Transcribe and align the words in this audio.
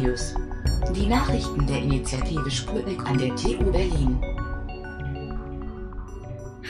News. 0.00 0.34
Die 0.96 1.06
Nachrichten 1.06 1.66
der 1.66 1.76
Initiative 1.76 2.50
Sputnik 2.50 3.04
an 3.04 3.18
der 3.18 3.36
TU 3.36 3.70
Berlin. 3.70 4.18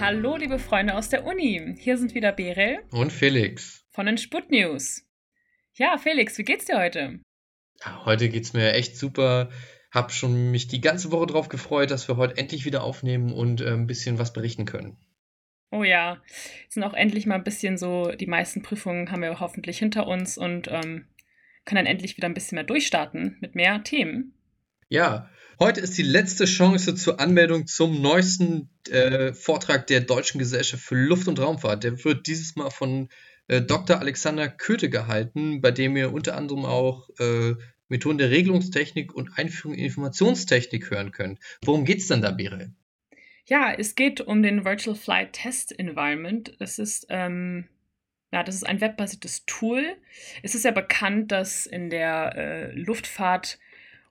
Hallo, 0.01 0.37
liebe 0.37 0.59
Freunde 0.59 0.97
aus 0.97 1.11
der 1.11 1.25
Uni. 1.25 1.77
Hier 1.79 1.97
sind 1.97 2.17
wieder 2.17 2.33
Berel 2.33 2.81
und 2.90 3.13
Felix 3.13 3.87
von 3.93 4.06
den 4.06 4.19
Sput 4.19 4.51
News. 4.51 5.06
Ja, 5.74 5.97
Felix, 5.97 6.38
wie 6.38 6.43
geht's 6.43 6.65
dir 6.65 6.81
heute? 6.81 7.21
Ja, 7.85 8.04
heute 8.04 8.29
geht's 8.31 8.53
mir 8.53 8.72
echt 8.72 8.97
super. 8.97 9.51
Hab 9.92 10.10
schon 10.10 10.51
mich 10.51 10.67
die 10.67 10.81
ganze 10.81 11.12
Woche 11.12 11.26
darauf 11.26 11.49
gefreut, 11.49 11.92
dass 11.92 12.08
wir 12.08 12.17
heute 12.17 12.37
endlich 12.37 12.65
wieder 12.65 12.83
aufnehmen 12.83 13.33
und 13.33 13.60
äh, 13.60 13.71
ein 13.71 13.87
bisschen 13.87 14.19
was 14.19 14.33
berichten 14.33 14.65
können. 14.65 14.99
Oh 15.71 15.85
ja, 15.85 16.20
sind 16.69 16.83
auch 16.83 16.95
endlich 16.95 17.27
mal 17.27 17.37
ein 17.37 17.45
bisschen 17.45 17.78
so, 17.78 18.10
die 18.10 18.27
meisten 18.27 18.62
Prüfungen 18.62 19.12
haben 19.12 19.23
wir 19.23 19.38
hoffentlich 19.38 19.78
hinter 19.78 20.09
uns 20.09 20.37
und 20.37 20.66
ähm, 20.69 21.06
können 21.70 21.84
dann 21.84 21.92
endlich 21.92 22.16
wieder 22.16 22.29
ein 22.29 22.34
bisschen 22.34 22.56
mehr 22.56 22.65
durchstarten 22.65 23.37
mit 23.41 23.55
mehr 23.55 23.84
Themen. 23.84 24.34
Ja, 24.88 25.30
heute 25.61 25.80
ist 25.80 25.97
die 25.97 26.02
letzte 26.02 26.47
Chance 26.47 26.97
zur 26.97 27.20
Anmeldung 27.20 27.69
zum 27.69 28.02
neuesten 28.02 28.70
äh, 28.91 29.33
Vortrag 29.33 29.87
der 29.87 30.01
Deutschen 30.01 30.41
Gesellschaft 30.41 30.83
für 30.83 30.97
Luft- 30.97 31.28
und 31.28 31.38
Raumfahrt. 31.38 31.84
Der 31.84 32.05
wird 32.05 32.27
dieses 32.27 32.56
Mal 32.56 32.70
von 32.70 33.09
äh, 33.47 33.62
Dr. 33.62 34.01
Alexander 34.01 34.48
Köthe 34.48 34.91
gehalten, 34.91 35.61
bei 35.61 35.70
dem 35.70 35.97
ihr 35.97 36.12
unter 36.12 36.37
anderem 36.37 36.64
auch 36.64 37.09
äh, 37.20 37.55
Methoden 37.89 38.19
der 38.19 38.30
Regelungstechnik 38.30 39.14
und 39.14 39.39
Einführung 39.39 39.77
in 39.77 39.84
Informationstechnik 39.84 40.91
hören 40.91 41.12
könnt. 41.12 41.39
Worum 41.64 41.84
geht 41.84 41.98
es 41.98 42.09
denn 42.09 42.20
da, 42.20 42.33
Birel? 42.33 42.73
Ja, 43.47 43.73
es 43.73 43.95
geht 43.95 44.20
um 44.20 44.42
den 44.42 44.64
Virtual 44.64 44.97
Flight 44.97 45.34
Test 45.34 45.78
Environment. 45.78 46.52
Das 46.59 46.80
ist, 46.80 47.06
ähm, 47.11 47.69
ja, 48.33 48.43
das 48.43 48.55
ist 48.55 48.65
ein 48.65 48.80
webbasiertes 48.80 49.45
Tool. 49.47 49.97
Es 50.43 50.55
ist 50.55 50.65
ja 50.65 50.70
bekannt, 50.70 51.33
dass 51.33 51.67
in 51.67 51.91
der 51.91 52.37
äh, 52.37 52.72
Luftfahrt, 52.72 53.59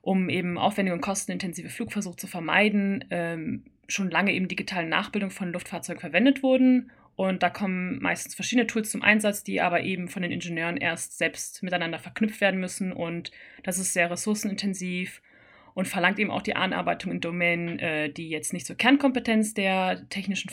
um 0.02 0.28
eben 0.28 0.58
aufwendige 0.58 0.94
und 0.94 1.00
kostenintensive 1.00 1.70
Flugversuche 1.70 2.16
zu 2.16 2.26
vermeiden, 2.26 3.04
ähm, 3.10 3.64
schon 3.88 4.10
lange 4.10 4.32
eben 4.32 4.48
digitale 4.48 4.86
Nachbildung 4.86 5.30
von 5.30 5.52
Luftfahrzeugen 5.52 6.00
verwendet 6.00 6.42
wurden. 6.42 6.90
Und 7.16 7.42
da 7.42 7.50
kommen 7.50 7.98
meistens 8.00 8.34
verschiedene 8.34 8.66
Tools 8.66 8.90
zum 8.90 9.02
Einsatz, 9.02 9.42
die 9.42 9.60
aber 9.60 9.82
eben 9.82 10.08
von 10.08 10.22
den 10.22 10.32
Ingenieuren 10.32 10.76
erst 10.76 11.18
selbst 11.18 11.62
miteinander 11.62 11.98
verknüpft 11.98 12.40
werden 12.40 12.60
müssen. 12.60 12.92
Und 12.92 13.30
das 13.62 13.78
ist 13.78 13.92
sehr 13.92 14.10
ressourcenintensiv 14.10 15.20
und 15.74 15.88
verlangt 15.88 16.18
eben 16.18 16.30
auch 16.30 16.42
die 16.42 16.56
Anarbeitung 16.56 17.12
in 17.12 17.20
Domänen, 17.20 17.78
äh, 17.78 18.10
die 18.10 18.28
jetzt 18.28 18.52
nicht 18.52 18.66
zur 18.66 18.76
Kernkompetenz 18.76 19.54
der 19.54 20.08
technischen 20.08 20.50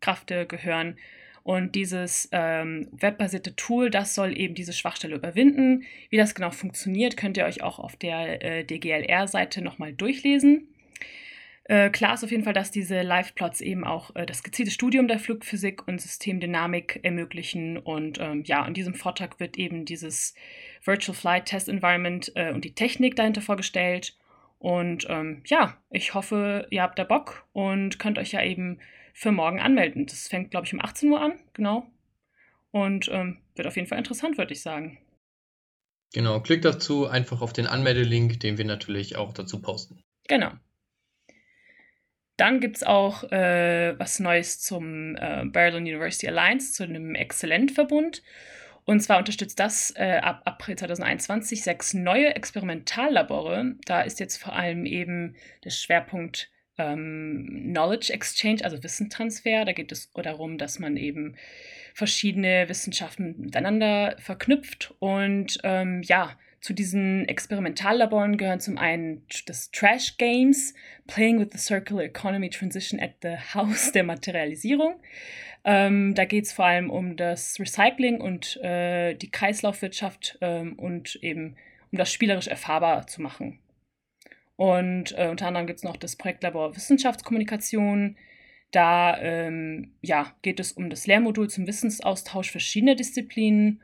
Kräfte 0.00 0.46
gehören. 0.46 0.96
Und 1.42 1.74
dieses 1.74 2.28
ähm, 2.32 2.88
webbasierte 2.92 3.56
Tool, 3.56 3.90
das 3.90 4.14
soll 4.14 4.38
eben 4.38 4.54
diese 4.54 4.72
Schwachstelle 4.72 5.16
überwinden. 5.16 5.84
Wie 6.10 6.16
das 6.16 6.34
genau 6.34 6.50
funktioniert, 6.50 7.16
könnt 7.16 7.36
ihr 7.36 7.44
euch 7.44 7.62
auch 7.62 7.78
auf 7.78 7.96
der 7.96 8.44
äh, 8.44 8.64
DGLR-Seite 8.64 9.62
nochmal 9.62 9.92
durchlesen. 9.92 10.68
Äh, 11.70 11.90
klar 11.90 12.14
ist 12.14 12.24
auf 12.24 12.32
jeden 12.32 12.42
Fall, 12.42 12.52
dass 12.52 12.72
diese 12.72 13.02
Live-Plots 13.02 13.60
eben 13.60 13.84
auch 13.84 14.14
äh, 14.16 14.26
das 14.26 14.42
gezielte 14.42 14.72
Studium 14.72 15.06
der 15.06 15.20
Flugphysik 15.20 15.86
und 15.86 16.00
Systemdynamik 16.00 16.98
ermöglichen. 17.04 17.78
Und 17.78 18.18
ähm, 18.20 18.42
ja, 18.44 18.66
in 18.66 18.74
diesem 18.74 18.94
Vortrag 18.94 19.38
wird 19.38 19.56
eben 19.56 19.84
dieses 19.84 20.34
Virtual 20.84 21.14
Flight 21.16 21.46
Test 21.46 21.68
Environment 21.68 22.32
äh, 22.34 22.52
und 22.52 22.64
die 22.64 22.74
Technik 22.74 23.14
dahinter 23.14 23.40
vorgestellt. 23.40 24.16
Und 24.58 25.06
ähm, 25.08 25.42
ja, 25.46 25.76
ich 25.90 26.12
hoffe, 26.12 26.66
ihr 26.70 26.82
habt 26.82 26.98
da 26.98 27.04
Bock 27.04 27.46
und 27.52 28.00
könnt 28.00 28.18
euch 28.18 28.32
ja 28.32 28.42
eben 28.42 28.80
für 29.20 29.32
morgen 29.32 29.60
anmelden. 29.60 30.06
Das 30.06 30.28
fängt, 30.28 30.50
glaube 30.50 30.66
ich, 30.66 30.72
um 30.72 30.80
18 30.80 31.10
Uhr 31.10 31.20
an, 31.20 31.38
genau. 31.52 31.86
Und 32.70 33.10
ähm, 33.12 33.36
wird 33.54 33.68
auf 33.68 33.76
jeden 33.76 33.86
Fall 33.86 33.98
interessant, 33.98 34.38
würde 34.38 34.54
ich 34.54 34.62
sagen. 34.62 34.98
Genau, 36.14 36.40
klickt 36.40 36.64
dazu 36.64 37.06
einfach 37.06 37.42
auf 37.42 37.52
den 37.52 37.66
Anmeldelink, 37.66 38.40
den 38.40 38.56
wir 38.56 38.64
natürlich 38.64 39.16
auch 39.16 39.34
dazu 39.34 39.60
posten. 39.60 40.02
Genau. 40.26 40.52
Dann 42.38 42.60
gibt 42.60 42.78
es 42.78 42.82
auch 42.82 43.24
äh, 43.24 43.94
was 43.98 44.20
Neues 44.20 44.62
zum 44.62 45.16
äh, 45.16 45.44
Berlin 45.44 45.82
University 45.82 46.26
Alliance, 46.26 46.72
zu 46.72 46.84
einem 46.84 47.14
Exzellent-Verbund. 47.14 48.22
Und 48.86 49.00
zwar 49.00 49.18
unterstützt 49.18 49.60
das 49.60 49.92
äh, 49.96 50.20
ab 50.22 50.40
April 50.46 50.76
2021 50.76 51.62
sechs 51.62 51.92
neue 51.92 52.34
Experimentallabore. 52.34 53.74
Da 53.84 54.00
ist 54.00 54.18
jetzt 54.18 54.38
vor 54.38 54.54
allem 54.54 54.86
eben 54.86 55.36
der 55.62 55.70
Schwerpunkt 55.70 56.50
ähm, 56.80 57.70
Knowledge 57.72 58.12
Exchange, 58.12 58.64
also 58.64 58.82
Wissentransfer. 58.82 59.64
Da 59.64 59.72
geht 59.72 59.92
es 59.92 60.10
darum, 60.12 60.58
dass 60.58 60.78
man 60.78 60.96
eben 60.96 61.36
verschiedene 61.94 62.68
Wissenschaften 62.68 63.34
miteinander 63.38 64.16
verknüpft. 64.18 64.94
Und 64.98 65.58
ähm, 65.64 66.02
ja, 66.02 66.36
zu 66.60 66.74
diesen 66.74 67.26
Experimentallaboren 67.28 68.36
gehören 68.36 68.60
zum 68.60 68.78
einen 68.78 69.24
das 69.46 69.70
Trash 69.70 70.16
Games, 70.18 70.74
Playing 71.06 71.40
with 71.40 71.48
the 71.52 71.58
Circular 71.58 72.04
Economy 72.04 72.50
Transition 72.50 73.00
at 73.00 73.12
the 73.22 73.36
House 73.54 73.92
der 73.92 74.04
Materialisierung. 74.04 75.00
Ähm, 75.64 76.14
da 76.14 76.24
geht 76.24 76.44
es 76.44 76.52
vor 76.52 76.66
allem 76.66 76.90
um 76.90 77.16
das 77.16 77.58
Recycling 77.60 78.20
und 78.20 78.56
äh, 78.62 79.14
die 79.14 79.30
Kreislaufwirtschaft 79.30 80.38
ähm, 80.40 80.74
und 80.74 81.16
eben 81.22 81.56
um 81.92 81.98
das 81.98 82.12
spielerisch 82.12 82.46
erfahrbar 82.46 83.06
zu 83.06 83.20
machen. 83.20 83.58
Und 84.60 85.16
äh, 85.16 85.28
unter 85.30 85.46
anderem 85.46 85.66
gibt 85.66 85.78
es 85.78 85.84
noch 85.84 85.96
das 85.96 86.16
Projektlabor 86.16 86.76
Wissenschaftskommunikation. 86.76 88.18
Da 88.72 89.18
ähm, 89.18 89.94
ja, 90.02 90.36
geht 90.42 90.60
es 90.60 90.72
um 90.72 90.90
das 90.90 91.06
Lehrmodul 91.06 91.48
zum 91.48 91.66
Wissensaustausch 91.66 92.50
verschiedener 92.50 92.94
Disziplinen. 92.94 93.80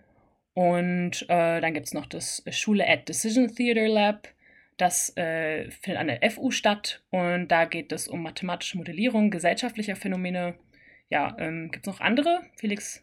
Und 0.52 1.22
äh, 1.30 1.62
dann 1.62 1.72
gibt 1.72 1.86
es 1.86 1.94
noch 1.94 2.04
das 2.04 2.44
Schule 2.50 2.86
at 2.86 3.08
Decision 3.08 3.48
Theater 3.54 3.88
Lab. 3.88 4.28
Das 4.76 5.16
äh, 5.16 5.70
findet 5.70 5.98
an 5.98 6.08
der 6.08 6.30
FU 6.30 6.50
statt 6.50 7.02
und 7.08 7.48
da 7.48 7.64
geht 7.64 7.90
es 7.90 8.06
um 8.06 8.22
mathematische 8.22 8.76
Modellierung 8.76 9.30
gesellschaftlicher 9.30 9.96
Phänomene 9.96 10.58
ja, 11.08 11.34
ähm, 11.38 11.70
gibt 11.70 11.86
es 11.86 11.92
noch 11.92 12.00
andere? 12.00 12.42
Felix? 12.56 13.02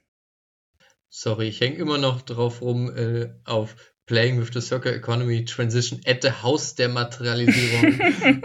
Sorry, 1.10 1.48
ich 1.48 1.62
hänge 1.62 1.78
immer 1.78 1.98
noch 1.98 2.22
drauf 2.22 2.62
rum 2.62 2.96
äh, 2.96 3.30
auf 3.46 3.93
Playing 4.06 4.40
with 4.40 4.52
the 4.54 4.60
Circle 4.60 4.94
Economy 4.94 5.46
Transition 5.46 6.02
at 6.06 6.22
the 6.22 6.32
House 6.32 6.76
der 6.76 6.90
Materialisierung. 6.90 7.94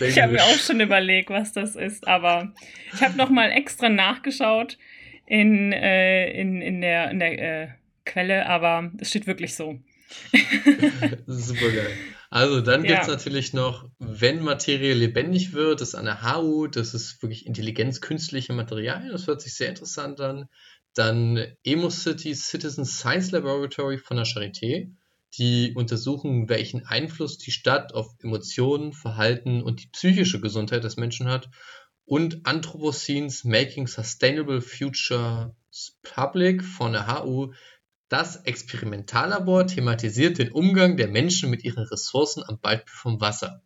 ich 0.00 0.20
habe 0.20 0.32
mir 0.32 0.42
auch 0.42 0.58
schon 0.58 0.80
überlegt, 0.80 1.30
was 1.30 1.52
das 1.52 1.74
ist, 1.74 2.06
aber 2.06 2.52
ich 2.94 3.00
habe 3.02 3.16
nochmal 3.16 3.50
extra 3.50 3.88
nachgeschaut 3.88 4.78
in, 5.26 5.72
äh, 5.72 6.30
in, 6.30 6.62
in 6.62 6.80
der, 6.80 7.10
in 7.10 7.18
der 7.18 7.38
äh, 7.38 7.68
Quelle, 8.04 8.46
aber 8.46 8.92
es 8.98 9.08
steht 9.08 9.26
wirklich 9.26 9.54
so. 9.54 9.80
Super 11.26 11.70
geil. 11.72 11.90
Also 12.30 12.60
dann 12.60 12.82
gibt 12.82 13.02
es 13.02 13.08
natürlich 13.08 13.52
noch, 13.52 13.88
wenn 13.98 14.42
Materie 14.42 14.92
lebendig 14.92 15.52
wird, 15.52 15.80
das 15.80 15.90
ist 15.90 15.94
an 15.94 16.04
der 16.04 16.34
HU, 16.34 16.66
das 16.66 16.92
ist 16.92 17.22
wirklich 17.22 17.46
Intelligenz 17.46 18.00
künstliche 18.00 18.52
Materialien, 18.52 19.12
das 19.12 19.28
hört 19.28 19.40
sich 19.40 19.54
sehr 19.54 19.68
interessant 19.68 20.20
an. 20.20 20.48
Dann 20.94 21.44
EmoCity 21.64 22.34
Citizen 22.34 22.84
Science 22.84 23.32
Laboratory 23.32 23.98
von 23.98 24.16
der 24.16 24.26
Charité, 24.26 24.92
die 25.36 25.72
untersuchen, 25.74 26.48
welchen 26.48 26.86
Einfluss 26.86 27.38
die 27.38 27.50
Stadt 27.50 27.92
auf 27.94 28.14
Emotionen, 28.22 28.92
Verhalten 28.92 29.62
und 29.62 29.82
die 29.82 29.88
psychische 29.88 30.40
Gesundheit 30.40 30.84
des 30.84 30.96
Menschen 30.96 31.28
hat. 31.28 31.50
Und 32.04 32.46
Anthropocenes 32.46 33.44
Making 33.44 33.86
Sustainable 33.86 34.60
Futures 34.60 35.50
Public 36.02 36.62
von 36.62 36.92
der 36.92 37.24
HU, 37.24 37.52
das 38.08 38.36
Experimentallabor 38.36 39.66
thematisiert 39.66 40.38
den 40.38 40.52
Umgang 40.52 40.96
der 40.96 41.08
Menschen 41.08 41.50
mit 41.50 41.64
ihren 41.64 41.84
Ressourcen 41.84 42.44
am 42.46 42.60
Beispiel 42.60 42.94
vom 42.94 43.20
Wasser. 43.20 43.62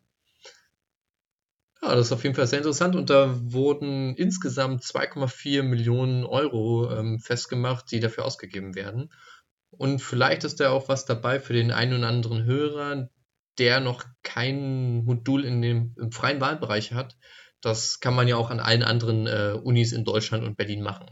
Das 1.95 2.07
ist 2.07 2.13
auf 2.13 2.23
jeden 2.23 2.35
Fall 2.35 2.47
sehr 2.47 2.59
interessant 2.59 2.97
und 2.97 3.11
da 3.11 3.35
wurden 3.53 4.15
insgesamt 4.17 4.83
2,4 4.83 5.63
Millionen 5.63 6.25
Euro 6.25 6.91
ähm, 6.93 7.19
festgemacht, 7.19 7.91
die 7.91 8.01
dafür 8.01 8.25
ausgegeben 8.25 8.75
werden. 8.75 9.13
Und 9.71 10.01
vielleicht 10.01 10.45
ist 10.45 10.61
da 10.61 10.71
auch 10.71 10.89
was 10.89 11.05
dabei 11.05 11.41
für 11.41 11.53
den 11.53 11.71
einen 11.71 11.99
oder 11.99 12.09
anderen 12.09 12.45
Hörer, 12.45 13.11
der 13.59 13.81
noch 13.81 14.05
kein 14.23 15.05
Modul 15.05 15.45
in 15.45 15.61
dem, 15.63 15.95
im 15.99 16.13
freien 16.13 16.41
Wahlbereich 16.41 16.93
hat. 16.93 17.17
Das 17.61 18.01
kann 18.01 18.15
man 18.15 18.29
ja 18.29 18.37
auch 18.37 18.51
an 18.51 18.61
allen 18.61 18.83
anderen 18.83 19.27
äh, 19.27 19.59
Unis 19.63 19.93
in 19.93 20.05
Deutschland 20.05 20.45
und 20.45 20.57
Berlin 20.57 20.83
machen. 20.83 21.11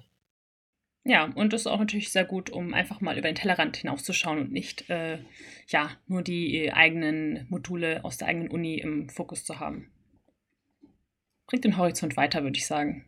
Ja, 1.05 1.31
und 1.35 1.53
das 1.53 1.63
ist 1.63 1.67
auch 1.69 1.79
natürlich 1.79 2.11
sehr 2.11 2.25
gut, 2.25 2.51
um 2.51 2.75
einfach 2.75 3.01
mal 3.01 3.17
über 3.17 3.29
den 3.29 3.37
Tellerrand 3.37 3.77
hinauszuschauen 3.77 4.41
und 4.41 4.53
nicht 4.53 4.91
äh, 4.91 5.19
ja, 5.69 5.91
nur 6.09 6.23
die 6.23 6.73
eigenen 6.73 7.47
Module 7.49 8.05
aus 8.05 8.17
der 8.17 8.27
eigenen 8.27 8.49
Uni 8.49 8.79
im 8.79 9.09
Fokus 9.09 9.45
zu 9.45 9.61
haben. 9.61 9.93
Bringt 11.47 11.65
den 11.65 11.77
Horizont 11.77 12.17
weiter, 12.17 12.43
würde 12.43 12.57
ich 12.57 12.67
sagen. 12.67 13.05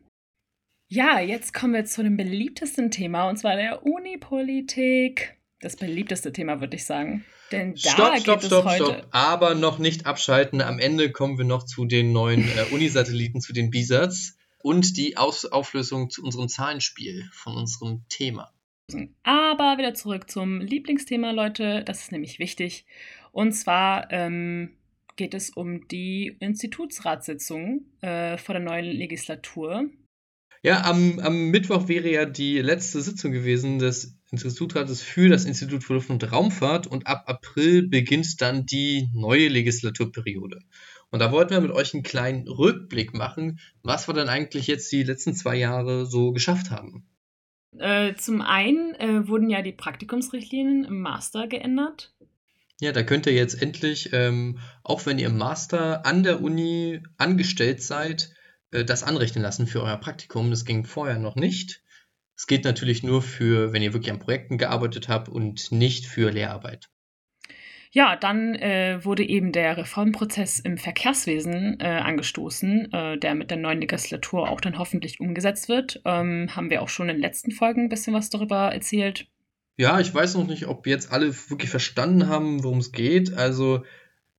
Ja, 0.91 1.21
jetzt 1.21 1.53
kommen 1.53 1.75
wir 1.75 1.85
zu 1.85 2.03
dem 2.03 2.17
beliebtesten 2.17 2.91
Thema, 2.91 3.29
und 3.29 3.37
zwar 3.37 3.57
der 3.57 3.85
Unipolitik. 3.85 5.37
Das 5.61 5.77
beliebteste 5.77 6.33
Thema, 6.33 6.61
würde 6.61 6.77
ich 6.77 6.85
sagen. 6.85 7.25
Denn 7.51 7.75
da 7.75 7.91
stopp, 7.91 8.15
geht 8.15 8.23
stopp, 8.23 8.41
es 8.41 8.47
stopp, 8.47 8.65
heute. 8.65 8.85
Stopp. 8.85 9.09
Aber 9.11 9.55
noch 9.55 9.79
nicht 9.79 10.07
abschalten. 10.07 10.63
Am 10.63 10.79
Ende 10.79 11.11
kommen 11.11 11.37
wir 11.37 11.45
noch 11.45 11.65
zu 11.65 11.85
den 11.85 12.13
neuen 12.13 12.45
äh, 12.45 12.65
Unisatelliten, 12.73 13.41
zu 13.41 13.53
den 13.53 13.71
BISATs 13.71 14.39
und 14.63 14.97
die 14.97 15.17
Aus 15.17 15.45
Auflösung 15.45 16.11
zu 16.11 16.23
unserem 16.23 16.49
Zahlenspiel 16.49 17.29
von 17.33 17.57
unserem 17.57 18.05
Thema. 18.09 18.53
Aber 19.23 19.77
wieder 19.79 19.95
zurück 19.95 20.31
zum 20.31 20.61
Lieblingsthema, 20.61 21.33
Leute. 21.33 21.83
Das 21.85 22.01
ist 22.01 22.13
nämlich 22.13 22.39
wichtig. 22.39 22.87
Und 23.33 23.53
zwar 23.53 24.11
ähm, 24.11 24.77
geht 25.19 25.35
es 25.35 25.51
um 25.51 25.87
die 25.89 26.39
Institutsratssitzung 26.41 27.85
äh, 28.01 28.39
vor 28.39 28.55
der 28.55 28.63
neuen 28.63 28.87
Legislatur. 28.87 29.91
Ja, 30.63 30.85
am, 30.85 31.19
am 31.21 31.51
Mittwoch 31.51 31.89
wäre 31.89 32.11
ja 32.11 32.25
die 32.25 32.59
letzte 32.61 33.03
Sitzung 33.03 33.33
gewesen 33.33 33.79
des 33.79 34.19
Institutrates 34.31 35.03
für 35.03 35.29
das 35.29 35.45
Institut 35.45 35.85
für 35.85 35.95
Luft- 35.95 36.11
und 36.11 36.33
Raumfahrt 36.33 36.87
und 36.87 37.07
ab 37.07 37.25
April 37.27 37.87
beginnt 37.87 38.41
dann 38.41 38.67
die 38.67 39.09
neue 39.13 39.49
Legislaturperiode. 39.49 40.61
Und 41.11 41.21
da 41.21 41.33
wollten 41.33 41.51
wir 41.51 41.61
mit 41.61 41.71
euch 41.71 41.95
einen 41.95 42.03
kleinen 42.03 42.49
Rückblick 42.49 43.15
machen, 43.15 43.61
was 43.83 44.09
wir 44.09 44.15
dann 44.15 44.29
eigentlich 44.29 44.67
jetzt 44.67 44.91
die 44.93 45.03
letzten 45.03 45.35
zwei 45.35 45.57
Jahre 45.57 46.07
so 46.07 46.33
geschafft 46.33 46.71
haben. 46.71 47.07
Äh, 47.79 48.15
zum 48.15 48.41
einen 48.41 48.95
äh, 48.97 49.29
wurden 49.29 49.51
ja 49.51 49.63
die 49.63 49.73
Praktikumsrichtlinien 49.73 50.85
im 50.85 51.01
Master 51.01 51.47
geändert. 51.47 52.15
Ja, 52.81 52.93
da 52.93 53.03
könnt 53.03 53.27
ihr 53.27 53.33
jetzt 53.33 53.61
endlich, 53.61 54.13
ähm, 54.13 54.61
auch 54.85 55.05
wenn 55.05 55.19
ihr 55.19 55.27
im 55.27 55.37
Master 55.37 56.07
an 56.07 56.23
der 56.23 56.41
Uni 56.41 57.03
angestellt 57.17 57.83
seid, 57.83 58.33
äh, 58.71 58.85
das 58.85 59.03
anrechnen 59.03 59.43
lassen 59.43 59.67
für 59.67 59.83
euer 59.83 59.97
Praktikum. 59.97 60.51
Das 60.51 60.65
ging 60.65 60.85
vorher 60.85 61.19
noch 61.19 61.35
nicht. 61.35 61.83
Es 62.37 62.47
geht 62.47 62.65
natürlich 62.65 63.03
nur 63.03 63.21
für, 63.21 63.73
wenn 63.73 63.83
ihr 63.83 63.93
wirklich 63.93 64.13
an 64.13 64.21
Projekten 64.21 64.59
gearbeitet 64.59 65.09
habt 65.09 65.29
und 65.29 65.73
nicht 65.73 66.07
für 66.07 66.31
Lehrarbeit. 66.31 66.89
Ja, 67.91 68.17
dann 68.17 68.55
äh, 68.55 69.05
wurde 69.05 69.25
eben 69.25 69.51
der 69.51 69.77
Reformprozess 69.77 70.61
im 70.61 70.77
Verkehrswesen 70.77 71.81
äh, 71.81 71.87
angestoßen, 71.87 72.93
äh, 72.93 73.19
der 73.19 73.35
mit 73.35 73.51
der 73.51 73.57
neuen 73.57 73.81
Legislatur 73.81 74.51
auch 74.51 74.61
dann 74.61 74.79
hoffentlich 74.79 75.21
umgesetzt 75.21 75.69
wird. 75.69 76.01
Ähm, 76.05 76.55
haben 76.55 76.71
wir 76.71 76.83
auch 76.83 76.89
schon 76.89 77.09
in 77.09 77.17
den 77.17 77.23
letzten 77.23 77.51
Folgen 77.51 77.85
ein 77.85 77.89
bisschen 77.89 78.15
was 78.15 78.31
darüber 78.31 78.73
erzählt. 78.73 79.27
Ja, 79.81 80.01
ich 80.01 80.13
weiß 80.13 80.35
noch 80.35 80.47
nicht, 80.49 80.67
ob 80.67 80.89
jetzt 80.89 81.13
alle 81.13 81.33
wirklich 81.51 81.71
verstanden 81.71 82.27
haben, 82.27 82.65
worum 82.65 82.79
es 82.79 82.91
geht. 82.91 83.35
Also 83.35 83.85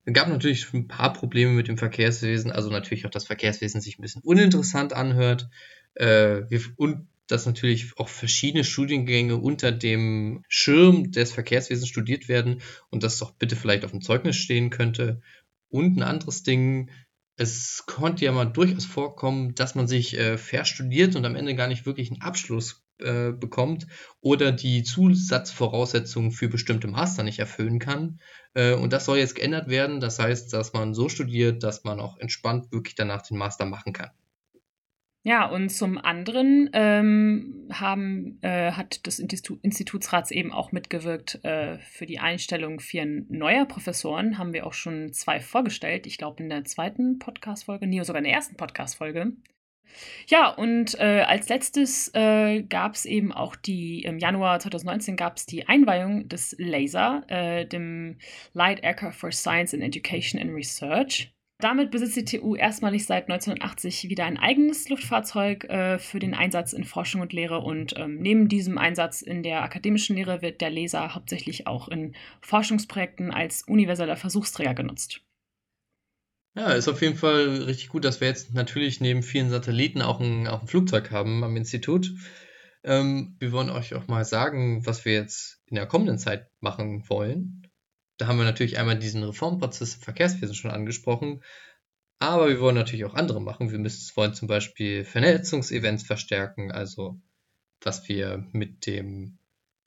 es 0.03 0.13
gab 0.13 0.27
natürlich 0.27 0.73
ein 0.73 0.89
paar 0.89 1.13
Probleme 1.13 1.53
mit 1.53 1.69
dem 1.69 1.77
Verkehrswesen, 1.77 2.51
also 2.51 2.69
natürlich 2.69 3.05
auch 3.05 3.09
das 3.09 3.25
Verkehrswesen 3.25 3.79
sich 3.79 3.97
ein 3.97 4.01
bisschen 4.01 4.21
uninteressant 4.21 4.91
anhört. 4.91 5.49
Äh, 5.93 6.41
wir, 6.49 6.59
und 6.75 7.07
dass 7.27 7.45
natürlich 7.45 7.97
auch 7.97 8.09
verschiedene 8.09 8.65
Studiengänge 8.65 9.37
unter 9.37 9.71
dem 9.71 10.43
Schirm 10.49 11.11
des 11.11 11.31
Verkehrswesens 11.31 11.87
studiert 11.87 12.27
werden 12.27 12.61
und 12.89 13.03
das 13.03 13.17
doch 13.17 13.31
bitte 13.31 13.55
vielleicht 13.55 13.85
auf 13.85 13.91
dem 13.91 14.01
Zeugnis 14.01 14.35
stehen 14.35 14.69
könnte. 14.71 15.21
Und 15.69 15.95
ein 15.97 16.03
anderes 16.03 16.43
Ding, 16.43 16.91
es 17.37 17.83
konnte 17.85 18.25
ja 18.25 18.33
mal 18.33 18.43
durchaus 18.43 18.83
vorkommen, 18.83 19.55
dass 19.55 19.73
man 19.73 19.87
sich 19.87 20.17
äh, 20.17 20.37
verstudiert 20.37 21.15
und 21.15 21.25
am 21.25 21.37
Ende 21.37 21.55
gar 21.55 21.69
nicht 21.69 21.85
wirklich 21.85 22.11
einen 22.11 22.21
Abschluss 22.21 22.83
äh, 23.01 23.31
bekommt 23.31 23.87
oder 24.21 24.51
die 24.51 24.83
Zusatzvoraussetzungen 24.83 26.31
für 26.31 26.49
bestimmte 26.49 26.87
Master 26.87 27.23
nicht 27.23 27.39
erfüllen 27.39 27.79
kann. 27.79 28.19
Äh, 28.53 28.73
und 28.73 28.93
das 28.93 29.05
soll 29.05 29.17
jetzt 29.17 29.35
geändert 29.35 29.69
werden. 29.69 29.99
Das 29.99 30.19
heißt, 30.19 30.53
dass 30.53 30.73
man 30.73 30.93
so 30.93 31.09
studiert, 31.09 31.63
dass 31.63 31.83
man 31.83 31.99
auch 31.99 32.17
entspannt 32.17 32.71
wirklich 32.71 32.95
danach 32.95 33.21
den 33.21 33.37
Master 33.37 33.65
machen 33.65 33.93
kann. 33.93 34.11
Ja, 35.23 35.47
und 35.47 35.69
zum 35.69 35.97
anderen 35.97 36.69
ähm, 36.71 37.67
haben, 37.73 38.39
äh, 38.41 38.71
hat 38.71 39.05
das 39.05 39.19
Institu 39.19 39.57
Institutsrats 39.61 40.31
eben 40.31 40.53
auch 40.53 40.71
mitgewirkt 40.71 41.43
äh, 41.43 41.77
für 41.79 42.05
die 42.05 42.19
Einstellung 42.19 42.79
vier 42.79 43.05
neuer 43.27 43.65
Professoren. 43.65 44.37
Haben 44.37 44.53
wir 44.53 44.65
auch 44.65 44.73
schon 44.73 45.11
zwei 45.11 45.41
vorgestellt. 45.41 46.07
Ich 46.07 46.17
glaube, 46.17 46.41
in 46.41 46.49
der 46.49 46.63
zweiten 46.63 47.19
Podcast-Folge, 47.19 47.85
nee, 47.85 48.01
sogar 48.01 48.19
in 48.19 48.23
der 48.23 48.33
ersten 48.33 48.55
Podcast-Folge. 48.55 49.33
Ja, 50.27 50.49
und 50.49 50.99
äh, 50.99 51.21
als 51.27 51.49
letztes 51.49 52.11
äh, 52.13 52.61
gab 52.63 52.95
es 52.95 53.05
eben 53.05 53.31
auch 53.31 53.55
die, 53.55 54.03
im 54.03 54.19
Januar 54.19 54.59
2019 54.59 55.15
gab 55.15 55.37
es 55.37 55.45
die 55.45 55.67
Einweihung 55.67 56.27
des 56.29 56.55
LASER, 56.57 57.23
äh, 57.27 57.65
dem 57.65 58.17
Light 58.53 58.83
Aircraft 58.83 59.13
for 59.13 59.31
Science 59.31 59.73
and 59.73 59.83
Education 59.83 60.39
and 60.39 60.51
Research. 60.51 61.31
Damit 61.61 61.91
besitzt 61.91 62.15
die 62.15 62.23
TU 62.23 62.55
erstmalig 62.55 63.05
seit 63.05 63.29
1980 63.29 64.07
wieder 64.07 64.23
ein 64.23 64.37
eigenes 64.37 64.87
Luftfahrzeug 64.87 65.65
äh, 65.65 65.99
für 65.99 66.19
den 66.19 66.33
Einsatz 66.33 66.71
in 66.71 66.85
Forschung 66.85 67.19
und 67.19 67.33
Lehre. 67.33 67.59
Und 67.59 67.95
ähm, 67.97 68.21
neben 68.21 68.47
diesem 68.47 68.77
Einsatz 68.77 69.21
in 69.21 69.43
der 69.43 69.61
akademischen 69.61 70.15
Lehre 70.15 70.41
wird 70.41 70.61
der 70.61 70.69
Laser 70.69 71.15
hauptsächlich 71.15 71.67
auch 71.67 71.89
in 71.89 72.15
Forschungsprojekten 72.39 73.31
als 73.31 73.63
universeller 73.63 74.15
Versuchsträger 74.15 74.73
genutzt. 74.73 75.21
Ja, 76.59 76.73
ist 76.73 76.89
auf 76.89 77.01
jeden 77.01 77.15
Fall 77.15 77.63
richtig 77.63 77.87
gut, 77.87 78.03
dass 78.03 78.19
wir 78.19 78.27
jetzt 78.27 78.53
natürlich 78.53 78.99
neben 78.99 79.23
vielen 79.23 79.49
Satelliten 79.49 80.01
auch 80.01 80.19
ein, 80.19 80.45
auch 80.45 80.59
ein 80.59 80.67
Flugzeug 80.67 81.09
haben 81.09 81.41
am 81.45 81.55
Institut. 81.55 82.11
Ähm, 82.83 83.37
wir 83.39 83.53
wollen 83.53 83.69
euch 83.69 83.95
auch 83.95 84.09
mal 84.09 84.25
sagen, 84.25 84.85
was 84.85 85.05
wir 85.05 85.13
jetzt 85.13 85.61
in 85.67 85.75
der 85.75 85.85
kommenden 85.85 86.17
Zeit 86.17 86.49
machen 86.59 87.07
wollen. 87.07 87.65
Da 88.17 88.27
haben 88.27 88.39
wir 88.39 88.43
natürlich 88.43 88.77
einmal 88.77 88.99
diesen 88.99 89.23
Reformprozess 89.23 89.95
im 89.95 90.01
Verkehrswesen 90.01 90.53
schon 90.53 90.71
angesprochen, 90.71 91.41
aber 92.19 92.49
wir 92.49 92.59
wollen 92.59 92.75
natürlich 92.75 93.05
auch 93.05 93.15
andere 93.15 93.41
machen. 93.41 93.71
Wir 93.71 93.79
müssen, 93.79 94.13
wollen 94.17 94.33
zum 94.33 94.49
Beispiel 94.49 95.05
Vernetzungsevents 95.05 96.03
verstärken, 96.03 96.73
also 96.73 97.21
was 97.79 98.09
wir 98.09 98.45
mit 98.51 98.85
dem 98.85 99.38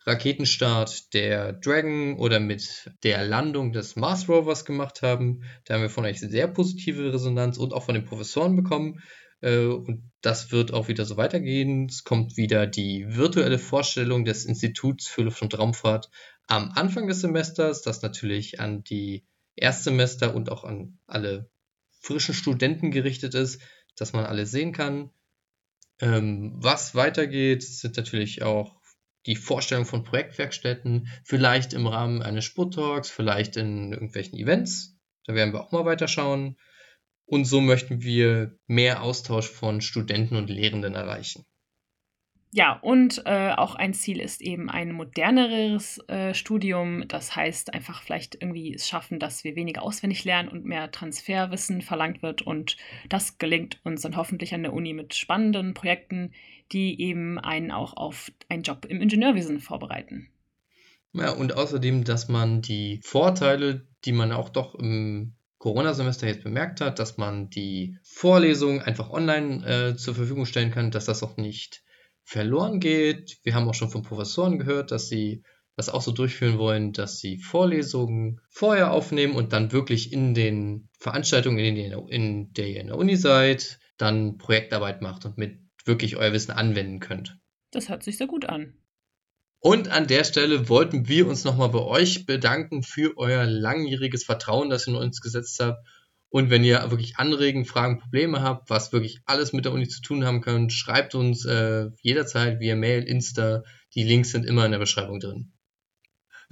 Raketenstart 0.05 1.15
der 1.15 1.53
Dragon 1.53 2.19
oder 2.19 2.41
mit 2.41 2.91
der 3.05 3.25
Landung 3.25 3.73
des 3.73 3.97
Mars 3.97 4.29
Rovers 4.29 4.65
gemacht 4.65 5.03
haben. 5.03 5.45
Da 5.65 5.75
haben 5.75 5.83
wir 5.83 5.91
von 5.91 6.05
euch 6.05 6.21
sehr 6.21 6.49
positive 6.49 7.13
Resonanz 7.13 7.57
und 7.57 7.73
auch 7.73 7.85
von 7.85 7.95
den 7.95 8.05
Professoren 8.05 8.57
bekommen. 8.57 9.01
Äh, 9.41 9.67
und 9.67 10.11
das 10.21 10.51
wird 10.51 10.73
auch 10.73 10.89
wieder 10.89 11.05
so 11.05 11.17
weitergehen. 11.17 11.87
Es 11.87 12.05
kommt 12.05 12.37
wieder 12.37 12.67
die 12.67 13.05
virtuelle 13.09 13.59
Vorstellung 13.59 14.25
des 14.25 14.45
Instituts 14.45 15.07
für 15.07 15.23
Luft- 15.23 15.43
und 15.43 15.57
Raumfahrt 15.59 16.11
am 16.47 16.73
Anfang 16.75 17.07
des 17.07 17.21
Semesters, 17.21 17.83
das 17.83 18.03
natürlich 18.03 18.61
an 18.61 18.83
die 18.85 19.25
Erstsemester 19.55 20.35
und 20.35 20.51
auch 20.51 20.65
an 20.65 20.99
alle 21.07 21.51
frischen 22.01 22.35
Studenten 22.35 22.91
gerichtet 22.91 23.35
ist, 23.35 23.61
dass 23.97 24.13
man 24.13 24.25
alles 24.25 24.51
sehen 24.51 24.73
kann. 24.73 25.11
Ähm, 26.01 26.55
was 26.57 26.95
weitergeht, 26.95 27.63
sind 27.63 27.97
natürlich 27.97 28.43
auch 28.43 28.82
die 29.27 29.37
Vorstellung 29.37 29.85
von 29.85 30.05
Projektwerkstätten, 30.05 31.09
vielleicht 31.25 31.73
im 31.73 31.87
Rahmen 31.87 32.23
eines 32.23 32.45
Sputtalks, 32.45 33.11
vielleicht 33.11 33.57
in 33.57 33.93
irgendwelchen 33.93 34.39
Events. 34.39 34.99
Da 35.25 35.35
werden 35.35 35.53
wir 35.53 35.61
auch 35.61 35.73
mal 35.73 35.85
weiterschauen. 35.85 36.57
Und 37.25 37.45
so 37.45 37.61
möchten 37.61 38.03
wir 38.03 38.59
mehr 38.67 39.03
Austausch 39.03 39.49
von 39.49 39.81
Studenten 39.81 40.37
und 40.37 40.51
Lehrenden 40.51 40.95
erreichen. 40.95 41.47
Ja, 42.55 42.75
und 42.83 43.23
äh, 43.25 43.53
auch 43.53 43.77
ein 43.77 43.95
Ziel 43.95 44.21
ist 44.21 44.43
eben 44.43 44.69
ein 44.69 44.93
moderneres 44.93 45.99
äh, 46.09 46.35
Studium. 46.35 47.09
Das 47.09 47.35
heißt, 47.35 47.73
einfach 47.73 48.03
vielleicht 48.03 48.35
irgendwie 48.35 48.75
es 48.75 48.87
schaffen, 48.87 49.19
dass 49.19 49.43
wir 49.43 49.57
weniger 49.57 49.83
auswendig 49.83 50.25
lernen 50.25 50.51
und 50.51 50.67
mehr 50.67 50.91
Transferwissen 50.91 51.81
verlangt 51.81 52.23
wird. 52.23 52.43
Und 52.43 52.77
das 53.09 53.39
gelingt 53.39 53.81
uns 53.85 54.03
dann 54.03 54.17
hoffentlich 54.17 54.53
an 54.53 54.65
der 54.65 54.75
Uni 54.75 54.93
mit 54.93 55.15
spannenden 55.15 55.73
Projekten, 55.73 56.35
die 56.73 57.01
eben 57.01 57.39
einen 57.39 57.71
auch 57.71 57.97
auf 57.97 58.31
einen 58.49 58.63
Job 58.63 58.87
im 58.89 59.01
Ingenieurwesen 59.01 59.61
vorbereiten. 59.61 60.29
Ja, 61.13 61.31
und 61.31 61.57
außerdem, 61.57 62.05
dass 62.05 62.29
man 62.29 62.63
die 62.63 63.01
Vorteile, 63.03 63.87
die 64.05 64.13
man 64.13 64.33
auch 64.33 64.49
doch 64.49 64.75
im 64.75 65.35
Corona-Semester 65.59 66.27
jetzt 66.27 66.43
bemerkt 66.43 66.81
hat, 66.81 66.99
dass 66.99 67.19
man 67.19 67.51
die 67.51 67.99
Vorlesungen 68.03 68.81
einfach 68.81 69.11
online 69.11 69.65
äh, 69.65 69.97
zur 69.97 70.15
Verfügung 70.15 70.47
stellen 70.47 70.71
kann, 70.71 70.91
dass 70.91 71.05
das 71.05 71.23
auch 71.23 71.37
nicht 71.37 71.85
verloren 72.25 72.81
geht. 72.81 73.39
Wir 73.45 73.55
haben 73.55 73.69
auch 73.69 73.75
schon 73.75 73.91
von 73.91 74.03
Professoren 74.03 74.59
gehört, 74.59 74.91
dass 74.91 75.09
sie 75.09 75.45
das 75.77 75.89
auch 75.89 76.03
so 76.03 76.13
durchführen 76.13 76.59
wollen, 76.59 76.93
dass 76.93 77.19
sie 77.19 77.39
Vorlesungen 77.39 78.41
vorher 78.51 78.93
aufnehmen 78.93 79.35
und 79.35 79.53
dann 79.53 79.73
wirklich 79.73 80.13
in 80.13 80.35
den 80.35 80.89
Veranstaltungen, 80.99 81.59
in 81.59 81.77
ihr 81.77 82.07
in, 82.09 82.53
der 82.53 82.69
ihr 82.69 82.81
in 82.81 82.89
der 82.89 82.99
Uni 82.99 83.17
seid, 83.17 83.79
dann 83.99 84.39
Projektarbeit 84.39 85.01
macht 85.01 85.25
und 85.25 85.39
mit 85.39 85.59
wirklich 85.87 86.17
euer 86.17 86.33
Wissen 86.33 86.53
anwenden 86.53 87.01
könnt. 87.01 87.39
Das 87.71 87.89
hört 87.89 88.03
sich 88.03 88.17
sehr 88.19 88.27
gut 88.27 88.45
an. 88.45 88.75
Und 89.61 89.89
an 89.89 90.07
der 90.07 90.25
Stelle 90.25 90.69
wollten 90.69 91.09
wir 91.09 91.29
uns 91.29 91.45
nochmal 91.45 91.69
bei 91.69 91.79
euch 91.79 92.27
bedanken 92.27 92.83
für 92.83 93.17
euer 93.17 93.45
langjähriges 93.47 94.25
Vertrauen, 94.25 94.71
das 94.71 94.87
ihr 94.87 94.95
in 94.95 95.01
uns 95.01 95.21
gesetzt 95.21 95.61
habt 95.61 95.79
und 96.33 96.49
wenn 96.49 96.65
ihr 96.65 96.91
wirklich 96.91 97.19
Anregen, 97.19 97.67
Fragen, 97.67 97.99
Probleme 97.99 98.41
habt, 98.41 98.71
was 98.71 98.91
wirklich 98.91 99.21
alles 99.27 99.53
mit 99.53 99.67
der 99.67 99.73
Uni 99.73 99.87
zu 99.87 100.01
tun 100.01 100.25
haben 100.25 100.41
könnt, 100.41 100.73
schreibt 100.73 101.15
uns 101.15 101.45
äh, 101.45 101.91
jederzeit 102.01 102.59
via 102.59 102.75
Mail, 102.75 103.03
Insta. 103.03 103.65
Die 103.95 104.03
Links 104.03 104.31
sind 104.31 104.47
immer 104.47 104.65
in 104.65 104.73
der 104.73 104.79
Beschreibung 104.79 105.21
drin. 105.21 105.52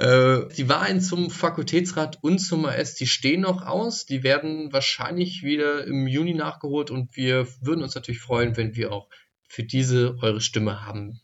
Äh, 0.00 0.49
die 0.57 0.66
Wahlen 0.71 1.02
zum 1.02 1.28
Fakultätsrat 1.28 2.19
und 2.23 2.38
zum 2.38 2.64
AS, 2.64 2.95
die 2.95 3.07
stehen 3.07 3.42
noch 3.42 3.66
aus. 3.66 4.07
Die 4.07 4.23
werden 4.23 4.73
wahrscheinlich 4.73 5.42
wieder 5.42 5.85
im 5.85 6.07
Juni 6.07 6.33
nachgeholt 6.33 6.90
und 6.90 7.14
wir 7.19 7.47
würden 7.61 7.83
uns 7.83 7.95
natürlich 7.95 8.23
freuen, 8.23 8.57
wenn 8.57 8.75
wir 8.76 8.92
auch 8.92 9.11
für 9.47 9.62
diese 9.62 10.16
eure 10.23 10.40
Stimme 10.40 10.87
haben. 10.87 11.21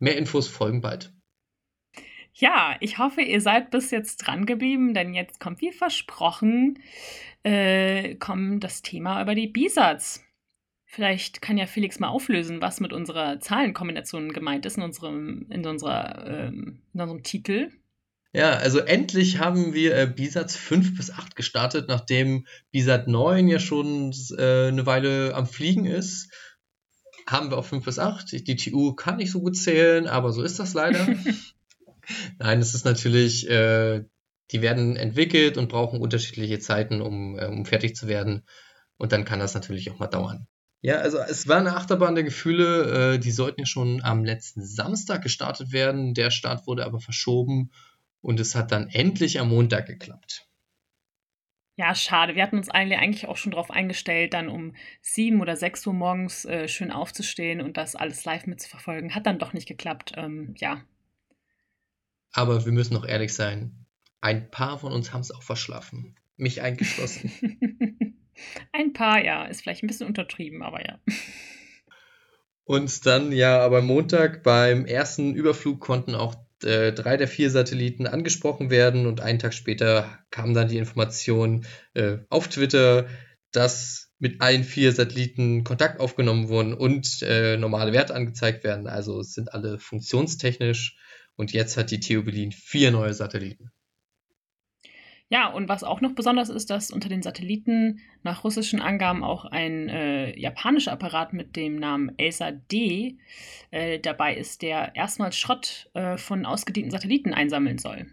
Mehr 0.00 0.18
Infos 0.18 0.48
folgen 0.48 0.82
bald. 0.82 1.14
Ja, 2.34 2.76
ich 2.80 2.98
hoffe, 2.98 3.22
ihr 3.22 3.40
seid 3.40 3.70
bis 3.70 3.90
jetzt 3.90 4.18
dran 4.18 4.44
geblieben, 4.44 4.92
denn 4.92 5.14
jetzt 5.14 5.40
kommt 5.40 5.62
wie 5.62 5.72
versprochen 5.72 6.80
äh, 7.42 8.16
kommt 8.16 8.64
das 8.64 8.82
Thema 8.82 9.22
über 9.22 9.34
die 9.34 9.46
B-Satz. 9.46 10.22
Vielleicht 10.84 11.40
kann 11.40 11.56
ja 11.56 11.66
Felix 11.66 12.00
mal 12.00 12.08
auflösen, 12.08 12.60
was 12.60 12.80
mit 12.80 12.92
unserer 12.92 13.40
Zahlenkombination 13.40 14.30
gemeint 14.32 14.66
ist 14.66 14.76
in 14.76 14.82
unserem, 14.82 15.46
in 15.48 15.64
unserer, 15.66 16.26
ähm, 16.26 16.82
in 16.92 17.00
unserem 17.00 17.22
Titel. 17.22 17.70
Ja, 18.34 18.54
also 18.54 18.80
endlich 18.80 19.38
haben 19.38 19.74
wir 19.74 19.96
äh, 19.96 20.06
BISATs 20.08 20.56
5 20.56 20.96
bis 20.96 21.12
8 21.12 21.36
gestartet, 21.36 21.86
nachdem 21.86 22.46
BISAT 22.72 23.06
9 23.06 23.46
ja 23.46 23.60
schon 23.60 24.12
äh, 24.36 24.66
eine 24.66 24.86
Weile 24.86 25.36
am 25.36 25.46
Fliegen 25.46 25.86
ist. 25.86 26.32
Haben 27.28 27.50
wir 27.50 27.58
auch 27.58 27.64
5 27.64 27.84
bis 27.84 28.00
8. 28.00 28.32
Die 28.32 28.56
TU 28.56 28.92
kann 28.94 29.18
nicht 29.18 29.30
so 29.30 29.40
gut 29.40 29.56
zählen, 29.56 30.08
aber 30.08 30.32
so 30.32 30.42
ist 30.42 30.58
das 30.58 30.74
leider. 30.74 31.06
Nein, 32.40 32.58
es 32.58 32.74
ist 32.74 32.84
natürlich, 32.84 33.48
äh, 33.48 34.02
die 34.50 34.62
werden 34.62 34.96
entwickelt 34.96 35.56
und 35.56 35.68
brauchen 35.68 36.00
unterschiedliche 36.00 36.58
Zeiten, 36.58 37.02
um, 37.02 37.38
äh, 37.38 37.46
um 37.46 37.64
fertig 37.64 37.94
zu 37.94 38.08
werden. 38.08 38.42
Und 38.96 39.12
dann 39.12 39.24
kann 39.24 39.38
das 39.38 39.54
natürlich 39.54 39.92
auch 39.92 40.00
mal 40.00 40.08
dauern. 40.08 40.48
Ja, 40.82 40.96
also 40.96 41.18
es 41.18 41.46
war 41.46 41.58
eine 41.58 41.76
Achterbahn 41.76 42.16
der 42.16 42.24
Gefühle. 42.24 43.14
Äh, 43.14 43.18
die 43.20 43.30
sollten 43.30 43.60
ja 43.60 43.66
schon 43.66 44.02
am 44.02 44.24
letzten 44.24 44.66
Samstag 44.66 45.22
gestartet 45.22 45.70
werden. 45.70 46.14
Der 46.14 46.32
Start 46.32 46.66
wurde 46.66 46.84
aber 46.84 46.98
verschoben 46.98 47.70
und 48.24 48.40
es 48.40 48.54
hat 48.54 48.72
dann 48.72 48.88
endlich 48.88 49.38
am 49.38 49.50
Montag 49.50 49.86
geklappt. 49.86 50.48
Ja, 51.76 51.94
schade. 51.94 52.34
Wir 52.34 52.42
hatten 52.42 52.56
uns 52.56 52.70
eigentlich 52.70 53.26
auch 53.26 53.36
schon 53.36 53.52
darauf 53.52 53.70
eingestellt, 53.70 54.32
dann 54.32 54.48
um 54.48 54.74
sieben 55.02 55.40
oder 55.40 55.56
sechs 55.56 55.86
Uhr 55.86 55.92
morgens 55.92 56.44
äh, 56.44 56.68
schön 56.68 56.90
aufzustehen 56.90 57.60
und 57.60 57.76
das 57.76 57.96
alles 57.96 58.24
live 58.24 58.46
mitzuverfolgen. 58.46 59.14
Hat 59.14 59.26
dann 59.26 59.38
doch 59.38 59.52
nicht 59.52 59.66
geklappt. 59.66 60.12
Ähm, 60.16 60.54
ja. 60.56 60.82
Aber 62.32 62.64
wir 62.64 62.72
müssen 62.72 62.94
noch 62.94 63.04
ehrlich 63.04 63.34
sein. 63.34 63.86
Ein 64.20 64.50
paar 64.50 64.78
von 64.78 64.92
uns 64.92 65.12
haben 65.12 65.20
es 65.20 65.32
auch 65.32 65.42
verschlafen. 65.42 66.16
Mich 66.36 66.62
eingeschlossen. 66.62 67.30
ein 68.72 68.92
paar, 68.94 69.22
ja. 69.22 69.44
Ist 69.46 69.62
vielleicht 69.62 69.82
ein 69.82 69.88
bisschen 69.88 70.06
untertrieben, 70.06 70.62
aber 70.62 70.86
ja. 70.86 70.98
Und 72.64 73.04
dann 73.04 73.32
ja, 73.32 73.60
aber 73.60 73.82
Montag 73.82 74.42
beim 74.42 74.86
ersten 74.86 75.34
Überflug 75.34 75.80
konnten 75.80 76.14
auch 76.14 76.36
äh, 76.64 76.92
drei 76.92 77.16
der 77.16 77.28
vier 77.28 77.50
Satelliten 77.50 78.06
angesprochen 78.06 78.70
werden 78.70 79.06
und 79.06 79.20
einen 79.20 79.38
Tag 79.38 79.54
später 79.54 80.18
kam 80.30 80.54
dann 80.54 80.68
die 80.68 80.78
Information 80.78 81.66
äh, 81.94 82.18
auf 82.28 82.48
Twitter, 82.48 83.06
dass 83.52 84.12
mit 84.18 84.40
allen 84.40 84.64
vier 84.64 84.92
Satelliten 84.92 85.64
Kontakt 85.64 86.00
aufgenommen 86.00 86.48
wurden 86.48 86.74
und 86.74 87.22
äh, 87.22 87.56
normale 87.56 87.92
Werte 87.92 88.14
angezeigt 88.14 88.64
werden. 88.64 88.86
Also 88.86 89.22
sind 89.22 89.52
alle 89.52 89.78
funktionstechnisch 89.78 90.96
und 91.36 91.52
jetzt 91.52 91.76
hat 91.76 91.90
die 91.90 92.00
TU 92.00 92.22
Berlin 92.22 92.52
vier 92.52 92.90
neue 92.90 93.14
Satelliten. 93.14 93.70
Ja, 95.30 95.48
und 95.48 95.68
was 95.68 95.84
auch 95.84 96.00
noch 96.00 96.14
besonders 96.14 96.48
ist, 96.50 96.70
dass 96.70 96.90
unter 96.90 97.08
den 97.08 97.22
Satelliten 97.22 98.00
nach 98.22 98.44
russischen 98.44 98.80
Angaben 98.80 99.24
auch 99.24 99.46
ein 99.46 99.88
äh, 99.88 100.38
japanischer 100.38 100.92
Apparat 100.92 101.32
mit 101.32 101.56
dem 101.56 101.76
Namen 101.76 102.12
ELSA 102.18 102.52
D 102.52 103.18
äh, 103.70 103.98
dabei 103.98 104.36
ist, 104.36 104.62
der 104.62 104.94
erstmals 104.94 105.36
Schrott 105.36 105.90
äh, 105.94 106.18
von 106.18 106.44
ausgedienten 106.44 106.90
Satelliten 106.90 107.32
einsammeln 107.32 107.78
soll. 107.78 108.06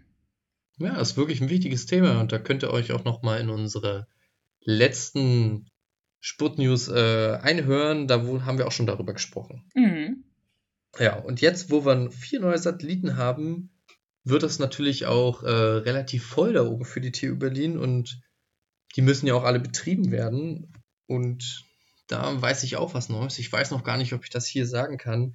Ja, 0.78 0.94
das 0.94 1.10
ist 1.10 1.16
wirklich 1.16 1.40
ein 1.40 1.50
wichtiges 1.50 1.86
Thema 1.86 2.20
und 2.20 2.32
da 2.32 2.38
könnt 2.38 2.62
ihr 2.62 2.70
euch 2.70 2.92
auch 2.92 3.04
noch 3.04 3.22
mal 3.22 3.38
in 3.38 3.50
unsere 3.50 4.08
letzten 4.60 5.68
Sputnews 6.20 6.88
äh, 6.88 7.38
einhören. 7.42 8.08
Da 8.08 8.22
haben 8.22 8.58
wir 8.58 8.66
auch 8.66 8.72
schon 8.72 8.86
darüber 8.86 9.12
gesprochen. 9.12 9.64
Mhm. 9.74 10.24
Ja, 10.98 11.18
und 11.18 11.40
jetzt, 11.40 11.70
wo 11.70 11.84
wir 11.84 12.10
vier 12.10 12.40
neue 12.40 12.58
Satelliten 12.58 13.16
haben, 13.16 13.70
wird 14.24 14.42
das 14.42 14.58
natürlich 14.58 15.06
auch 15.06 15.42
äh, 15.42 15.50
relativ 15.50 16.26
voll 16.26 16.52
da 16.52 16.64
oben 16.64 16.84
für 16.84 17.00
die 17.00 17.12
TU 17.12 17.36
Berlin 17.36 17.78
und 17.78 18.20
die 18.96 19.02
müssen 19.02 19.26
ja 19.26 19.34
auch 19.34 19.44
alle 19.44 19.60
betrieben 19.60 20.10
werden. 20.10 20.72
Und 21.06 21.64
da 22.08 22.40
weiß 22.40 22.62
ich 22.62 22.76
auch 22.76 22.94
was 22.94 23.08
Neues. 23.08 23.38
Ich 23.38 23.52
weiß 23.52 23.70
noch 23.70 23.84
gar 23.84 23.96
nicht, 23.96 24.12
ob 24.12 24.24
ich 24.24 24.30
das 24.30 24.46
hier 24.46 24.66
sagen 24.66 24.98
kann. 24.98 25.34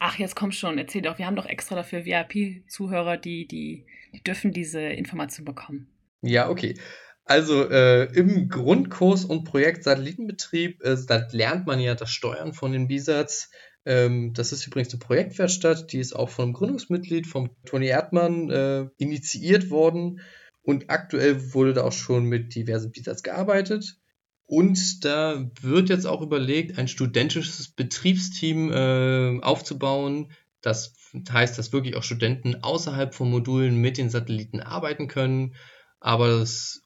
Ach, 0.00 0.18
jetzt 0.18 0.36
komm 0.36 0.52
schon, 0.52 0.76
erzähl 0.76 1.02
doch. 1.02 1.18
Wir 1.18 1.26
haben 1.26 1.36
doch 1.36 1.46
extra 1.46 1.76
dafür 1.76 2.04
VIP-Zuhörer, 2.04 3.16
die, 3.16 3.46
die, 3.46 3.86
die 4.12 4.22
dürfen 4.22 4.52
diese 4.52 4.80
Information 4.80 5.44
bekommen. 5.44 5.88
Ja, 6.20 6.48
okay. 6.48 6.78
Also 7.24 7.70
äh, 7.70 8.04
im 8.14 8.48
Grundkurs 8.48 9.24
und 9.24 9.44
Projekt 9.44 9.84
Satellitenbetrieb, 9.84 10.82
äh, 10.82 10.96
da 11.06 11.26
lernt 11.30 11.66
man 11.66 11.80
ja 11.80 11.94
das 11.94 12.10
Steuern 12.10 12.52
von 12.52 12.72
den 12.72 12.88
BISATs. 12.88 13.50
Ähm, 13.86 14.32
das 14.32 14.52
ist 14.52 14.66
übrigens 14.66 14.92
eine 14.92 15.00
Projektwerkstatt, 15.00 15.92
die 15.92 15.98
ist 15.98 16.14
auch 16.14 16.30
vom 16.30 16.52
Gründungsmitglied, 16.52 17.26
vom 17.26 17.50
Toni 17.66 17.86
Erdmann, 17.86 18.50
äh, 18.50 18.86
initiiert 18.98 19.70
worden. 19.70 20.20
Und 20.62 20.88
aktuell 20.88 21.52
wurde 21.52 21.74
da 21.74 21.84
auch 21.84 21.92
schon 21.92 22.24
mit 22.24 22.54
diversen 22.54 22.92
Pizzas 22.92 23.22
gearbeitet. 23.22 23.98
Und 24.46 25.04
da 25.04 25.50
wird 25.60 25.88
jetzt 25.88 26.06
auch 26.06 26.22
überlegt, 26.22 26.78
ein 26.78 26.88
studentisches 26.88 27.68
Betriebsteam 27.68 28.72
äh, 28.72 29.40
aufzubauen. 29.42 30.32
Das 30.60 30.94
heißt, 31.30 31.58
dass 31.58 31.72
wirklich 31.72 31.96
auch 31.96 32.02
Studenten 32.02 32.62
außerhalb 32.62 33.14
von 33.14 33.30
Modulen 33.30 33.76
mit 33.76 33.98
den 33.98 34.10
Satelliten 34.10 34.60
arbeiten 34.60 35.08
können. 35.08 35.54
Aber 36.00 36.28
das 36.28 36.82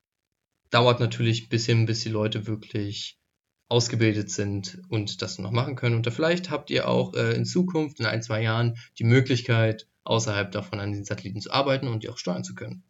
dauert 0.71 1.01
natürlich 1.01 1.45
ein 1.45 1.49
bisschen, 1.49 1.87
bis 1.87 2.01
die 2.01 2.09
Leute 2.11 2.47
wirklich 2.47 3.18
ausgebildet 3.69 4.31
sind 4.31 4.81
und 4.89 5.21
das 5.23 5.39
noch 5.39 5.51
machen 5.51 5.77
können. 5.77 5.97
Und 5.97 6.11
vielleicht 6.11 6.51
habt 6.51 6.71
ihr 6.71 6.89
auch 6.89 7.15
äh, 7.15 7.35
in 7.35 7.45
Zukunft, 7.45 8.01
in 8.01 8.07
ein, 8.07 8.23
zwei 8.23 8.43
Jahren, 8.43 8.77
die 8.99 9.05
Möglichkeit, 9.05 9.87
außerhalb 10.05 10.51
davon 10.51 10.81
an 10.81 10.93
den 10.93 11.05
Satelliten 11.05 11.41
zu 11.41 11.53
arbeiten 11.53 11.87
und 11.87 12.03
die 12.03 12.09
auch 12.09 12.17
steuern 12.17 12.45
zu 12.45 12.55
können. 12.55 12.83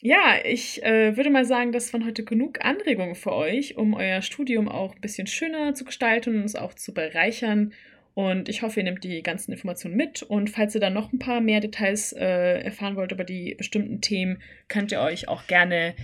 Ja, 0.00 0.36
ich 0.44 0.82
äh, 0.84 1.16
würde 1.16 1.30
mal 1.30 1.44
sagen, 1.44 1.72
das 1.72 1.92
waren 1.92 2.06
heute 2.06 2.24
genug 2.24 2.64
Anregungen 2.64 3.16
für 3.16 3.32
euch, 3.32 3.76
um 3.76 3.94
euer 3.94 4.22
Studium 4.22 4.68
auch 4.68 4.94
ein 4.94 5.00
bisschen 5.00 5.26
schöner 5.26 5.74
zu 5.74 5.84
gestalten 5.84 6.36
und 6.36 6.44
es 6.44 6.54
auch 6.54 6.74
zu 6.74 6.94
bereichern 6.94 7.72
und 8.18 8.48
ich 8.48 8.62
hoffe, 8.62 8.80
ihr 8.80 8.84
nehmt 8.84 9.04
die 9.04 9.22
ganzen 9.22 9.52
Informationen 9.52 9.94
mit. 9.94 10.24
Und 10.24 10.50
falls 10.50 10.74
ihr 10.74 10.80
dann 10.80 10.92
noch 10.92 11.12
ein 11.12 11.20
paar 11.20 11.40
mehr 11.40 11.60
Details 11.60 12.12
äh, 12.12 12.62
erfahren 12.62 12.96
wollt 12.96 13.12
über 13.12 13.22
die 13.22 13.54
bestimmten 13.54 14.00
Themen, 14.00 14.42
könnt 14.66 14.90
ihr 14.90 15.00
euch 15.00 15.28
auch 15.28 15.46
gerne 15.46 15.94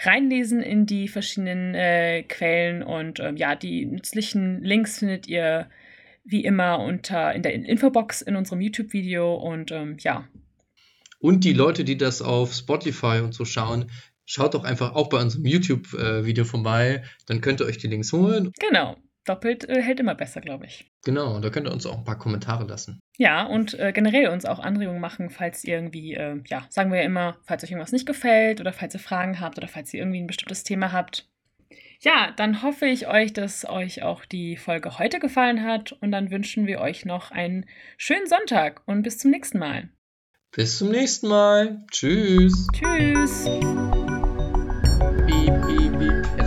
reinlesen 0.00 0.62
in 0.62 0.84
die 0.84 1.06
verschiedenen 1.06 1.76
äh, 1.76 2.24
Quellen. 2.24 2.82
Und 2.82 3.20
ähm, 3.20 3.36
ja, 3.36 3.54
die 3.54 3.86
nützlichen 3.86 4.64
Links 4.64 4.98
findet 4.98 5.28
ihr 5.28 5.70
wie 6.24 6.42
immer 6.42 6.80
unter 6.80 7.32
in 7.36 7.42
der 7.42 7.54
Infobox 7.54 8.20
in 8.20 8.34
unserem 8.34 8.60
YouTube-Video. 8.60 9.32
Und 9.36 9.70
ähm, 9.70 9.96
ja. 10.00 10.26
Und 11.20 11.44
die 11.44 11.52
Leute, 11.52 11.84
die 11.84 11.96
das 11.96 12.20
auf 12.20 12.52
Spotify 12.52 13.20
und 13.22 13.32
so 13.32 13.44
schauen, 13.44 13.92
schaut 14.26 14.54
doch 14.54 14.64
einfach 14.64 14.96
auch 14.96 15.08
bei 15.08 15.22
unserem 15.22 15.46
YouTube-Video 15.46 16.42
äh, 16.42 16.46
vorbei. 16.48 17.04
Dann 17.28 17.40
könnt 17.40 17.60
ihr 17.60 17.66
euch 17.66 17.78
die 17.78 17.86
Links 17.86 18.12
holen. 18.12 18.50
Genau 18.58 18.96
doppelt 19.24 19.68
äh, 19.68 19.82
hält 19.82 20.00
immer 20.00 20.14
besser, 20.14 20.40
glaube 20.40 20.66
ich. 20.66 20.90
Genau, 21.04 21.40
da 21.40 21.50
könnt 21.50 21.66
ihr 21.66 21.72
uns 21.72 21.86
auch 21.86 21.98
ein 21.98 22.04
paar 22.04 22.18
Kommentare 22.18 22.64
lassen. 22.64 23.00
Ja, 23.16 23.44
und 23.44 23.78
äh, 23.78 23.92
generell 23.92 24.28
uns 24.28 24.44
auch 24.44 24.58
Anregungen 24.58 25.00
machen, 25.00 25.30
falls 25.30 25.64
ihr 25.64 25.74
irgendwie, 25.76 26.14
äh, 26.14 26.40
ja, 26.46 26.66
sagen 26.68 26.90
wir 26.90 27.00
ja 27.00 27.04
immer, 27.04 27.36
falls 27.44 27.64
euch 27.64 27.70
irgendwas 27.70 27.92
nicht 27.92 28.06
gefällt 28.06 28.60
oder 28.60 28.72
falls 28.72 28.94
ihr 28.94 29.00
Fragen 29.00 29.40
habt 29.40 29.58
oder 29.58 29.68
falls 29.68 29.92
ihr 29.92 30.00
irgendwie 30.00 30.20
ein 30.20 30.26
bestimmtes 30.26 30.64
Thema 30.64 30.92
habt. 30.92 31.28
Ja, 32.02 32.32
dann 32.34 32.62
hoffe 32.62 32.86
ich 32.86 33.08
euch, 33.08 33.34
dass 33.34 33.66
euch 33.66 34.02
auch 34.02 34.24
die 34.24 34.56
Folge 34.56 34.98
heute 34.98 35.18
gefallen 35.18 35.62
hat 35.64 35.92
und 35.92 36.12
dann 36.12 36.30
wünschen 36.30 36.66
wir 36.66 36.80
euch 36.80 37.04
noch 37.04 37.30
einen 37.30 37.66
schönen 37.98 38.26
Sonntag 38.26 38.80
und 38.86 39.02
bis 39.02 39.18
zum 39.18 39.30
nächsten 39.30 39.58
Mal. 39.58 39.90
Bis 40.52 40.78
zum 40.78 40.90
nächsten 40.90 41.28
Mal. 41.28 41.84
Tschüss. 41.90 42.66
Tschüss. 42.72 43.44
Piep, 45.26 45.66
piep, 45.66 45.98
piep. 45.98 46.39